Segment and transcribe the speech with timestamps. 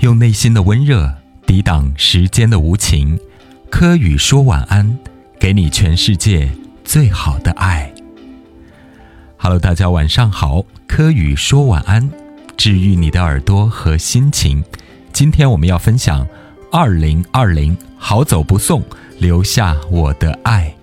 [0.00, 1.14] 用内心的温热
[1.44, 3.18] 抵挡时间的无情。
[3.70, 4.98] 柯宇说晚安，
[5.38, 6.50] 给你全世界
[6.82, 7.92] 最好的爱。
[9.36, 12.10] Hello，大家晚上好，柯宇说晚安，
[12.56, 14.64] 治愈你的耳朵和心情。
[15.12, 16.26] 今天我们要分享
[16.72, 18.82] 二零二零，好走不送，
[19.18, 20.74] 留下我的爱。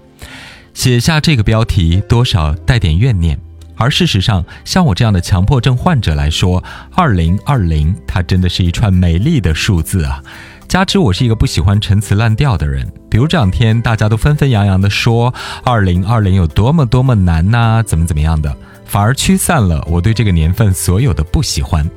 [0.76, 3.40] 写下这个标题，多少带点怨念。
[3.78, 6.64] 而事实上，像我这样的强迫症患者来说，
[6.96, 10.22] 二零二零它真的是一串美丽的数字啊！
[10.68, 18.54] 加之我是一个不喜欢陈词滥调的人，比如这两天大家都纷纷扬扬的说二零二零有多么多么难呐，怎么怎么样的，
[18.86, 21.90] 反而驱散了我对这个年份所有的不喜欢，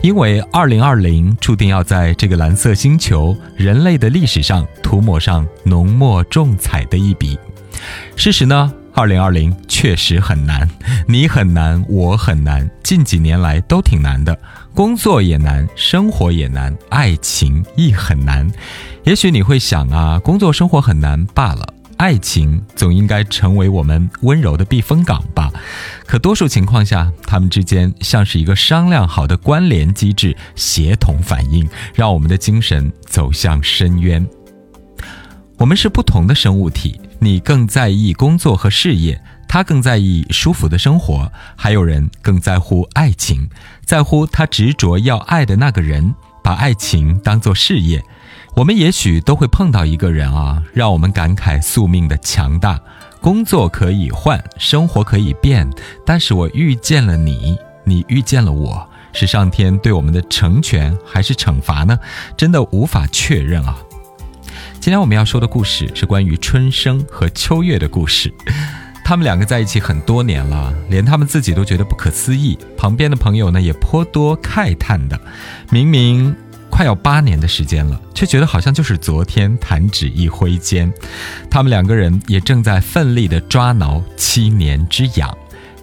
[0.00, 7.38] 因为二零二零注定要在这个蓝色星球人类的历史上涂抹上浓墨重彩的一笔。
[8.16, 8.72] 事实呢？
[8.96, 10.66] 二零二零确实很难，
[11.06, 14.34] 你很难，我很难，近几年来都挺难的，
[14.74, 18.50] 工作也难，生活也难，爱情亦很难。
[19.04, 25.52] 也许你会想啊，工作生活很难罢了，爱情总应该成为我们温柔的避风港吧？
[26.06, 34.26] 可多数情况下，他们之间像是一个商量好的关联机制，协同反应，让我们的精神走向深渊。
[35.58, 36.98] 我们是不同的生物体。
[37.18, 43.48] 你更在意工作和事业，他更在意舒服的生活，还有人更在乎爱情，
[43.84, 48.02] 在乎他执着要爱的那个人，把爱情当做事业。
[48.54, 52.80] 我们也许都会碰到一个人啊，让我们感慨宿命的强大。
[53.20, 55.68] 工作可以换，生活可以变，
[56.04, 61.98] 但是我遇见了你，你遇见了我，是上天对我们的成全还是惩罚呢？
[62.36, 63.78] 真的无法确认啊。
[64.86, 68.32] 今天我们要说的故事是关于春生和秋月的故事。
[69.04, 72.56] 他们两个在一起很多年了，连他们自己都觉得不可思议。
[72.76, 75.20] 旁边的朋友呢也颇多慨叹的。
[75.70, 76.32] 明明
[76.70, 80.94] 快要八年的时间了，却觉得好像就是昨天，弹指一挥间。
[81.50, 85.36] 他们两个人也正在奋力的抓挠七年之痒。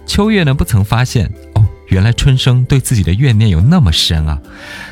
[0.06, 4.40] 秋月呢不曾发现哦，原来春生对自己的怨念有那么深啊。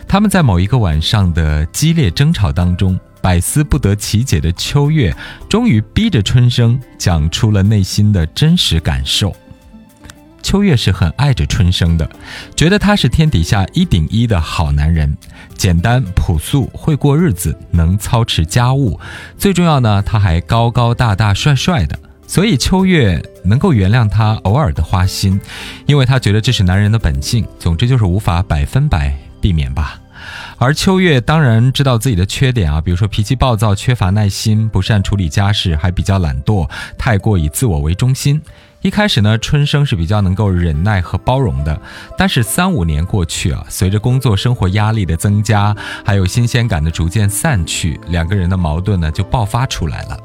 [0.07, 3.01] 他们在某一个晚上的激烈争吵当中。
[3.23, 5.15] 百思不得其解的秋月，
[5.49, 9.35] 终于逼着春生讲出了内心的真实感受。
[10.43, 12.11] 秋月是很爱着春生的，
[12.57, 15.17] 觉得他是天底下一顶一的好男人，
[15.55, 18.99] 简单朴素，会过日子，能操持家务，
[19.39, 21.97] 最重要呢，他还高高大大、帅帅的，
[22.27, 25.41] 所以秋月能够原谅他偶尔的花心，
[25.87, 27.47] 因为他觉得这是男人的本性。
[27.61, 30.02] 总之就是无法百分百避免吧。
[30.63, 38.41] 而秋月当然知道自己的缺点啊，比如说脾气暴躁、缺乏耐心、不善处理家事，还比较懒惰，太过以自我为中心。
[38.81, 41.83] 一开始呢，春生是比较能够忍耐和包容的，
[42.17, 45.75] 但是三五年过去啊，随着工作生活压力的增加，
[46.05, 50.17] 还有新鲜感的逐渐散去，两个人的矛盾呢就爆发出来了。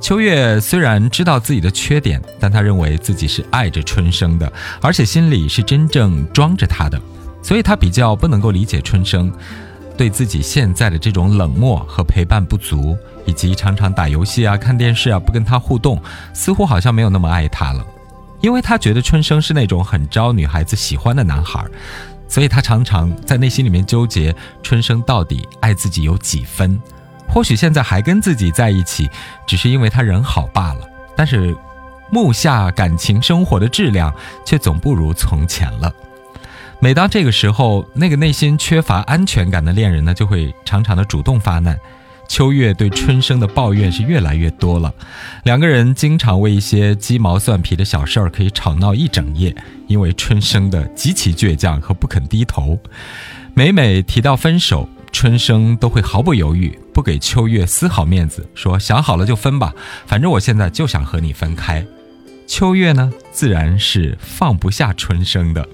[0.00, 4.52] 秋月虽然知道自己的缺点，但他认为自己是爱着春生的，
[4.82, 7.00] 而且心里是真正装着他的，
[7.42, 9.32] 所以他比较不能够理解春生。
[9.98, 16.00] 对自己现在的这种冷漠和陪伴不足，以及常常打游戏啊、看电视啊，不跟他互动，
[16.32, 17.84] 似乎好像没有那么爱他了。
[18.40, 21.64] 因为他觉得春生是那种很招女孩子喜欢的男孩，
[22.28, 24.32] 所以他常常在内心里面纠结：
[24.62, 26.80] 春生到底爱自己有几分？
[27.28, 29.10] 或许现在还跟自己在一起，
[29.48, 30.88] 只是因为他人好罢了。
[31.16, 31.54] 但是，
[32.10, 34.14] 目下感情生活的质量
[34.46, 35.92] 却总不如从前了。
[36.80, 41.76] 每当这个时候，那个内心缺乏安全感的恋人呢，就会常常的主动发难。
[42.28, 44.94] 秋月对春生的抱怨是越来越多了，
[45.44, 49.52] 两个人经常为一些鸡毛蒜皮的小事儿可以吵闹一整夜，
[49.88, 52.78] 因为春生的极其倔强和不肯低头。
[53.54, 59.74] 每每提到分手，春生都会毫不犹豫，不给秋月丝毫面子，说想好了就分吧，
[60.06, 61.84] 反正我现在就想和你分开。
[62.46, 65.66] 秋月呢，自然是放不下春生的。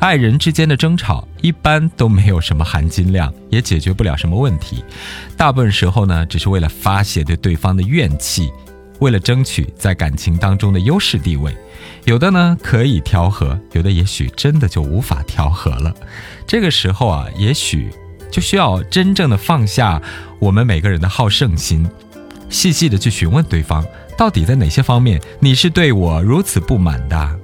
[0.00, 4.82] 爱人之间的争吵一般都没有什么含金量，也解决不了什么问题。
[5.36, 8.50] 大部分时候呢，只是为了发泄对对方的怨气，
[8.98, 11.54] 为了争取在感情当中的优势地位。
[12.06, 15.94] 有的呢可以调和，有的也许真的就无法调和了。
[16.46, 17.90] 这个时候啊，也许
[18.32, 20.00] 就需要真正的放下
[20.38, 21.86] 我们每个人的好胜心，
[22.48, 23.84] 细细的去询问对方，
[24.16, 27.38] 到底在哪些方面你是对我如此不满的。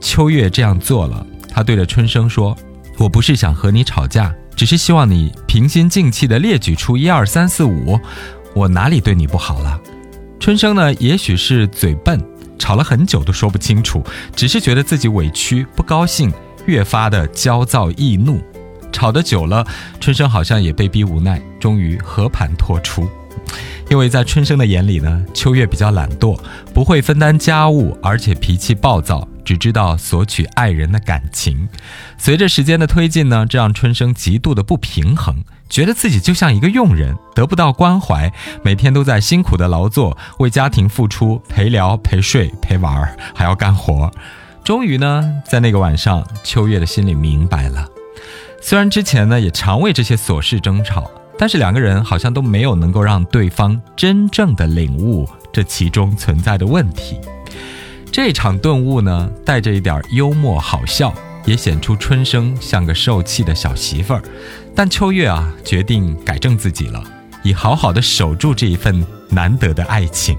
[0.00, 1.24] 秋月这样做了。
[1.52, 2.56] 他对着春生说
[2.98, 8.00] ：“我不是想和你吵架，只是希望你平心静气地列举出一二三四五，
[8.54, 9.78] 我哪里对你不好了？”
[10.40, 12.18] 春生呢，也许是嘴笨，
[12.58, 14.02] 吵了很久都说不清楚，
[14.34, 16.32] 只是觉得自己委屈、不高兴，
[16.64, 18.40] 越发的焦躁易怒。
[18.90, 19.64] 吵得久了，
[20.00, 23.06] 春生好像也被逼无奈，终于和盘托出。
[23.88, 26.38] 因为在春生的眼里呢，秋月比较懒惰，
[26.72, 31.68] 不会分担家务，而且脾气暴躁，只知道索取爱人的感情。
[32.18, 35.36] 随着时间的推进呢，这让春生极度的不平衡，
[35.68, 44.10] 觉得自己就像一个佣人，得不到关怀，每天都在辛苦的劳作，为家庭付出，陪聊、陪睡、陪玩，还要干活。
[44.64, 47.86] 终于呢，在那个晚上，秋月的心里明白了。
[48.60, 51.10] 虽然之前呢，也常为这些琐事争吵。
[51.38, 57.18] 但是两个人好像都没有能够让对方真正的领悟这其中存在的问题。
[58.12, 61.14] 这场顿悟呢，带着一点幽默好笑，
[61.46, 64.22] 也显出春生像个受气的小媳妇儿。
[64.76, 67.02] 但秋月啊，决定改正自己了，
[67.42, 70.36] 以好好的守住这一份难得的爱情。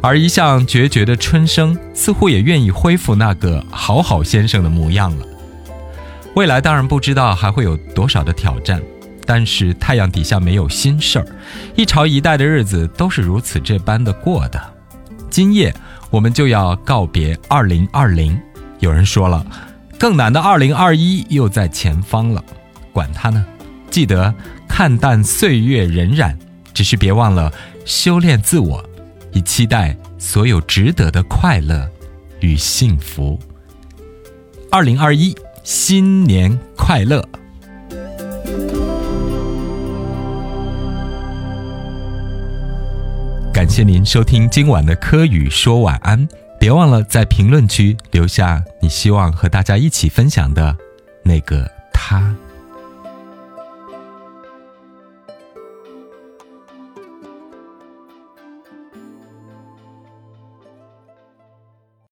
[0.00, 5.26] 而一向决绝的春生，似乎也愿意恢复那个好好先生的模样了。
[6.34, 8.80] 未来当然不知道还会有多少的挑战。
[9.26, 11.26] 但是太阳底下没有新事儿，
[11.76, 14.60] 一朝一代的日子都是如此这般的过的。
[15.28, 15.72] 今夜
[16.10, 18.36] 我们就要告别二零二零，
[18.80, 19.46] 有人说了，
[19.98, 22.44] 更难的二零二一又在前方了。
[22.92, 23.46] 管他呢，
[23.90, 24.34] 记得
[24.68, 26.36] 看淡岁月荏苒，
[26.74, 27.52] 只是别忘了
[27.84, 28.84] 修炼自我，
[29.32, 31.88] 以期待所有值得的快乐
[32.40, 33.38] 与幸福。
[34.68, 37.24] 二零二一，新年快乐！
[43.80, 46.28] 谢您收听今晚的科宇说晚安，
[46.58, 50.76] 别忘了在评论区留下你希望和大家一起分享的
[51.22, 52.36] 那个他。